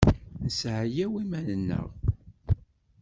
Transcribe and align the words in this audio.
Nesseɛyaw 0.43 1.13
iman-nneɣ. 1.23 1.87